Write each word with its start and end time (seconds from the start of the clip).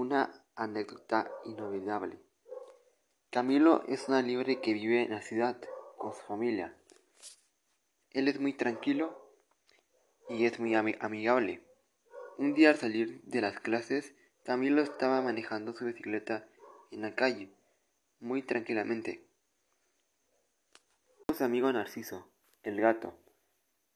una 0.00 0.42
anécdota 0.56 1.30
inolvidable. 1.44 2.18
Camilo 3.28 3.84
es 3.86 4.08
una 4.08 4.22
libre 4.22 4.62
que 4.62 4.72
vive 4.72 5.02
en 5.02 5.10
la 5.10 5.20
ciudad 5.20 5.60
con 5.98 6.14
su 6.14 6.20
familia. 6.22 6.74
Él 8.10 8.26
es 8.26 8.40
muy 8.40 8.54
tranquilo 8.54 9.30
y 10.30 10.46
es 10.46 10.58
muy 10.58 10.74
amigable. 10.74 11.62
Un 12.38 12.54
día 12.54 12.70
al 12.70 12.76
salir 12.76 13.20
de 13.24 13.42
las 13.42 13.60
clases, 13.60 14.14
Camilo 14.42 14.80
estaba 14.80 15.20
manejando 15.20 15.74
su 15.74 15.84
bicicleta 15.84 16.48
en 16.90 17.02
la 17.02 17.14
calle, 17.14 17.50
muy 18.20 18.42
tranquilamente. 18.42 19.22
Su 21.36 21.44
amigo 21.44 21.70
Narciso, 21.70 22.26
el 22.62 22.80
gato, 22.80 23.18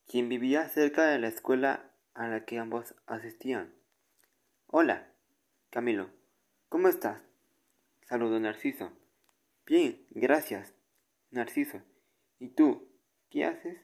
quien 0.07 0.29
vivía 0.29 0.69
cerca 0.69 1.07
de 1.07 1.17
la 1.17 1.29
escuela 1.29 1.89
a 2.13 2.27
la 2.27 2.45
que 2.45 2.59
ambos 2.59 2.93
asistían. 3.07 3.73
Hola, 4.67 5.14
Camilo, 5.75 6.09
¿cómo 6.69 6.87
estás? 6.87 7.21
Saludó 7.99 8.39
Narciso. 8.39 8.93
Bien, 9.65 10.07
gracias, 10.11 10.73
Narciso. 11.31 11.81
¿Y 12.39 12.51
tú, 12.51 12.87
qué 13.29 13.43
haces? 13.43 13.81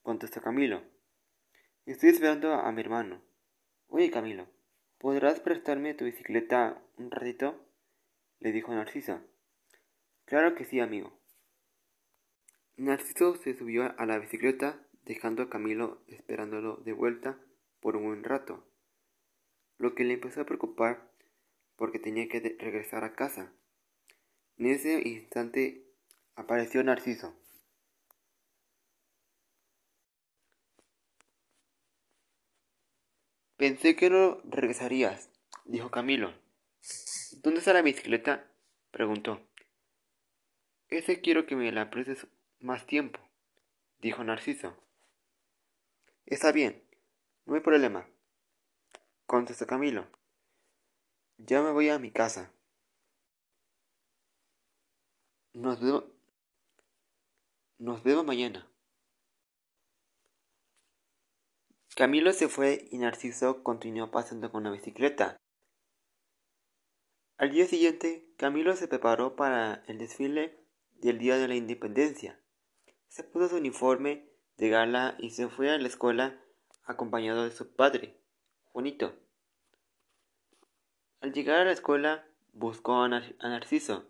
Contestó 0.00 0.40
Camilo. 0.40 0.82
Estoy 1.84 2.08
esperando 2.08 2.54
a 2.54 2.72
mi 2.72 2.80
hermano. 2.80 3.20
Oye, 3.88 4.10
Camilo, 4.10 4.46
¿podrás 4.96 5.40
prestarme 5.40 5.92
tu 5.92 6.06
bicicleta 6.06 6.82
un 6.96 7.10
ratito? 7.10 7.62
le 8.38 8.50
dijo 8.50 8.72
Narciso. 8.72 9.20
Claro 10.24 10.54
que 10.54 10.64
sí, 10.64 10.80
amigo. 10.80 11.12
Narciso 12.78 13.36
se 13.36 13.54
subió 13.54 13.94
a 13.98 14.06
la 14.06 14.18
bicicleta, 14.18 14.80
dejando 15.04 15.42
a 15.42 15.50
Camilo 15.50 16.02
esperándolo 16.06 16.76
de 16.76 16.94
vuelta 16.94 17.38
por 17.80 17.96
un 17.96 18.06
buen 18.06 18.24
rato, 18.24 18.64
lo 19.80 19.94
que 19.94 20.04
le 20.04 20.12
empezó 20.14 20.42
a 20.42 20.44
preocupar 20.44 21.10
porque 21.76 21.98
tenía 21.98 22.28
que 22.28 22.40
regresar 22.58 23.02
a 23.02 23.14
casa. 23.14 23.50
En 24.58 24.66
ese 24.66 25.00
instante 25.08 25.86
apareció 26.36 26.84
Narciso. 26.84 27.34
Pensé 33.56 33.96
que 33.96 34.10
no 34.10 34.42
regresarías, 34.44 35.30
dijo 35.64 35.90
Camilo. 35.90 36.34
¿Dónde 37.42 37.60
está 37.60 37.72
la 37.72 37.80
bicicleta? 37.80 38.50
preguntó. 38.90 39.40
Ese 40.88 41.22
quiero 41.22 41.46
que 41.46 41.56
me 41.56 41.72
la 41.72 41.88
prestes 41.88 42.26
más 42.58 42.86
tiempo, 42.86 43.18
dijo 44.00 44.22
Narciso. 44.24 44.76
Está 46.26 46.52
bien, 46.52 46.82
no 47.46 47.54
hay 47.54 47.60
problema, 47.60 48.06
contestó 49.30 49.64
Camilo. 49.64 50.08
Ya 51.36 51.62
me 51.62 51.70
voy 51.70 51.88
a 51.88 52.00
mi 52.00 52.10
casa. 52.10 52.52
Nos 55.52 55.80
vemos, 55.80 56.04
nos 57.78 58.02
vemos 58.02 58.24
mañana. 58.24 58.68
Camilo 61.94 62.32
se 62.32 62.48
fue 62.48 62.88
y 62.90 62.98
Narciso 62.98 63.62
continuó 63.62 64.10
pasando 64.10 64.50
con 64.50 64.64
la 64.64 64.72
bicicleta. 64.72 65.36
Al 67.36 67.52
día 67.52 67.66
siguiente, 67.66 68.34
Camilo 68.36 68.74
se 68.74 68.88
preparó 68.88 69.36
para 69.36 69.84
el 69.86 69.98
desfile 69.98 70.58
del 70.94 71.18
Día 71.18 71.36
de 71.36 71.46
la 71.46 71.54
Independencia. 71.54 72.42
Se 73.06 73.22
puso 73.22 73.50
su 73.50 73.56
uniforme 73.58 74.28
de 74.56 74.70
gala 74.70 75.14
y 75.20 75.30
se 75.30 75.48
fue 75.48 75.70
a 75.70 75.78
la 75.78 75.86
escuela 75.86 76.42
acompañado 76.84 77.44
de 77.44 77.52
su 77.52 77.76
padre, 77.76 78.19
Juanito. 78.72 79.12
Al 81.20 81.32
llegar 81.32 81.58
a 81.58 81.64
la 81.64 81.72
escuela, 81.72 82.24
buscó 82.52 83.02
a, 83.02 83.08
Narciso. 83.08 84.06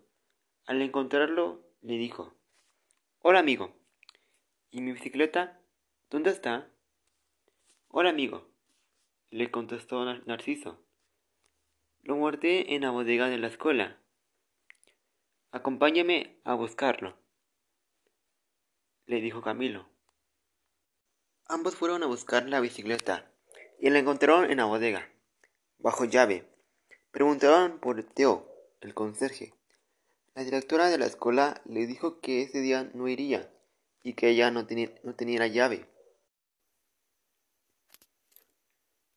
Al 0.66 0.82
encontrarlo, 0.82 1.64
le 1.80 1.96
dijo, 1.96 2.34
Hola 3.22 3.38
amigo, 3.38 3.74
¿y 4.70 4.82
mi 4.82 4.92
bicicleta? 4.92 5.58
¿Dónde 6.10 6.28
está? 6.28 6.68
Hola 7.88 8.10
amigo, 8.10 8.50
le 9.30 9.50
contestó 9.50 10.04
Narciso. 10.04 10.78
Lo 12.02 12.16
guardé 12.16 12.74
en 12.74 12.82
la 12.82 12.90
bodega 12.90 13.30
de 13.30 13.38
la 13.38 13.46
escuela. 13.46 13.96
Acompáñame 15.52 16.36
a 16.44 16.52
buscarlo, 16.52 17.16
le 19.06 19.22
dijo 19.22 19.40
Camilo. 19.40 19.88
Ambos 21.46 21.76
fueron 21.76 22.02
a 22.02 22.06
buscar 22.06 22.46
la 22.46 22.60
bicicleta 22.60 23.30
y 23.80 23.90
la 23.90 23.98
encontraron 23.98 24.50
en 24.50 24.58
la 24.58 24.66
bodega, 24.66 25.08
bajo 25.78 26.04
llave. 26.04 26.46
Preguntaron 27.10 27.80
por 27.80 28.02
Teo, 28.02 28.46
el 28.80 28.94
conserje. 28.94 29.54
La 30.34 30.44
directora 30.44 30.88
de 30.88 30.98
la 30.98 31.06
escuela 31.06 31.60
le 31.64 31.86
dijo 31.86 32.20
que 32.20 32.42
ese 32.42 32.60
día 32.60 32.90
no 32.94 33.08
iría 33.08 33.50
y 34.02 34.12
que 34.12 34.28
ella 34.28 34.50
no 34.50 34.66
tenía, 34.66 34.92
no 35.02 35.14
tenía 35.14 35.40
la 35.40 35.48
llave. 35.48 35.88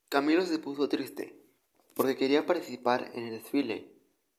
Camilo 0.09 0.45
se 0.45 0.59
puso 0.59 0.89
triste, 0.89 1.35
porque 1.95 2.15
quería 2.15 2.45
participar 2.45 3.11
en 3.13 3.25
el 3.25 3.31
desfile, 3.31 3.91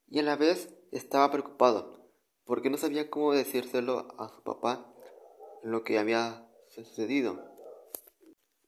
y 0.08 0.20
a 0.20 0.22
la 0.22 0.36
vez 0.36 0.72
estaba 0.92 1.30
preocupado, 1.30 2.08
porque 2.44 2.70
no 2.70 2.76
sabía 2.76 3.10
cómo 3.10 3.32
decírselo 3.32 4.14
a 4.18 4.28
su 4.28 4.42
papá 4.42 4.90
lo 5.62 5.82
que 5.82 5.98
había 5.98 6.48
sucedido. 6.68 7.53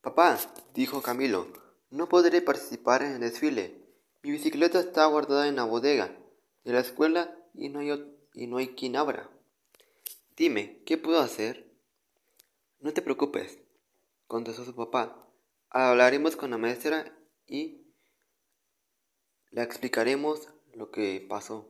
Papá, 0.07 0.39
dijo 0.73 1.03
Camilo, 1.03 1.53
no 1.91 2.09
podré 2.09 2.41
participar 2.41 3.03
en 3.03 3.15
el 3.15 3.21
desfile. 3.23 3.75
Mi 4.23 4.31
bicicleta 4.31 4.79
está 4.79 5.05
guardada 5.07 5.49
en 5.49 5.57
la 5.57 5.65
bodega 5.65 6.17
de 6.63 6.73
la 6.73 6.79
escuela 6.79 7.37
y 7.55 7.71
no 7.71 7.81
hay, 7.81 7.91
y 8.33 8.47
no 8.47 8.59
hay 8.59 8.69
quien 8.77 8.95
abra. 8.95 9.29
Dime, 10.37 10.81
¿qué 10.87 10.97
puedo 10.97 11.19
hacer? 11.19 11.69
No 12.79 12.93
te 12.93 13.03
preocupes, 13.03 13.59
contestó 14.29 14.65
su 14.65 14.77
papá. 14.77 15.29
Hablaremos 15.71 16.37
con 16.37 16.53
la 16.53 16.59
maestra 16.59 17.13
y 17.49 17.83
le 19.51 19.65
explicaremos 19.65 20.51
lo 20.73 20.93
que 20.93 21.27
pasó. 21.29 21.69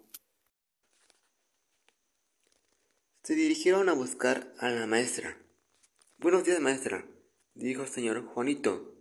Se 3.22 3.34
dirigieron 3.34 3.88
a 3.88 3.94
buscar 3.94 4.53
a 4.58 4.68
la 4.68 4.86
maestra. 4.86 5.38
Buenos 6.18 6.44
días, 6.44 6.60
maestra, 6.60 7.06
dijo 7.56 7.82
el 7.82 7.88
señor 7.88 8.24
Juanito, 8.26 8.94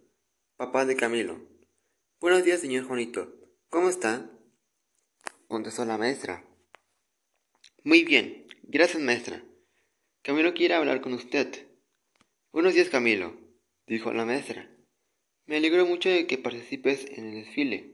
papá 0.55 0.85
de 0.85 0.95
Camilo. 0.95 1.45
Buenos 2.21 2.43
días, 2.45 2.61
señor 2.61 2.85
Juanito. 2.85 3.35
¿Cómo 3.69 3.89
está? 3.89 4.31
contestó 5.47 5.83
la 5.85 5.97
maestra. 5.97 6.45
Muy 7.83 8.03
bien, 8.03 8.47
gracias, 8.63 9.03
maestra. 9.03 9.43
Camilo 10.21 10.53
quiere 10.53 10.73
hablar 10.73 11.01
con 11.01 11.13
usted. 11.13 11.67
Buenos 12.51 12.73
días, 12.73 12.89
Camilo, 12.89 13.37
dijo 13.87 14.13
la 14.13 14.25
maestra. 14.25 14.69
Me 15.45 15.57
alegro 15.57 15.85
mucho 15.85 16.09
de 16.09 16.25
que 16.25 16.37
participes 16.37 17.05
en 17.11 17.27
el 17.27 17.43
desfile. 17.43 17.93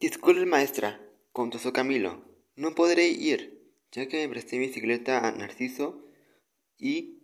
Disculpe, 0.00 0.46
maestra, 0.46 1.00
contestó 1.32 1.72
Camilo. 1.74 2.24
No 2.56 2.74
podré 2.74 3.08
ir, 3.08 3.57
ya 3.92 4.08
que 4.08 4.18
me 4.18 4.28
presté 4.28 4.58
bicicleta 4.58 5.26
a 5.26 5.32
Narciso 5.32 6.04
y, 6.76 7.22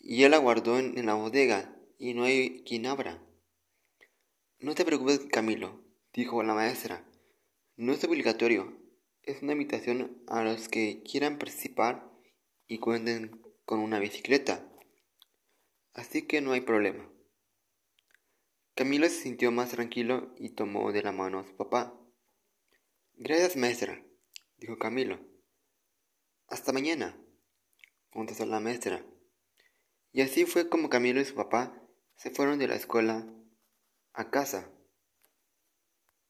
y 0.00 0.24
él 0.24 0.32
la 0.32 0.38
guardó 0.38 0.78
en, 0.78 0.98
en 0.98 1.06
la 1.06 1.14
bodega 1.14 1.76
y 1.98 2.14
no 2.14 2.24
hay 2.24 2.62
quien 2.64 2.86
abra. 2.86 3.22
No 4.58 4.74
te 4.74 4.84
preocupes, 4.84 5.20
Camilo, 5.30 5.84
dijo 6.12 6.42
la 6.42 6.54
maestra. 6.54 7.04
No 7.76 7.92
es 7.92 8.04
obligatorio, 8.04 8.78
es 9.22 9.42
una 9.42 9.52
invitación 9.52 10.22
a 10.26 10.42
los 10.44 10.68
que 10.68 11.02
quieran 11.02 11.38
participar 11.38 12.10
y 12.66 12.78
cuenten 12.78 13.42
con 13.64 13.80
una 13.80 13.98
bicicleta. 13.98 14.70
Así 15.92 16.22
que 16.22 16.40
no 16.40 16.52
hay 16.52 16.60
problema. 16.60 17.10
Camilo 18.74 19.08
se 19.08 19.22
sintió 19.22 19.52
más 19.52 19.70
tranquilo 19.70 20.34
y 20.36 20.50
tomó 20.50 20.92
de 20.92 21.02
la 21.02 21.12
mano 21.12 21.38
a 21.38 21.46
su 21.46 21.56
papá. 21.56 21.98
Gracias, 23.14 23.56
maestra, 23.56 24.04
dijo 24.58 24.78
Camilo. 24.78 25.33
Hasta 26.54 26.72
mañana, 26.72 27.16
contestó 28.10 28.46
la 28.46 28.60
maestra. 28.60 29.04
Y 30.12 30.20
así 30.20 30.44
fue 30.46 30.68
como 30.68 30.88
Camilo 30.88 31.20
y 31.20 31.24
su 31.24 31.34
papá 31.34 31.82
se 32.14 32.30
fueron 32.30 32.60
de 32.60 32.68
la 32.68 32.76
escuela 32.76 33.26
a 34.12 34.30
casa. 34.30 34.70